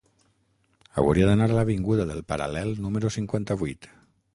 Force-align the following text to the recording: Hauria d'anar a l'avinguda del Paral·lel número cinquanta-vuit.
Hauria 1.01 1.29
d'anar 1.29 1.49
a 1.51 1.57
l'avinguda 1.59 2.09
del 2.13 2.25
Paral·lel 2.35 2.77
número 2.87 3.17
cinquanta-vuit. 3.19 3.95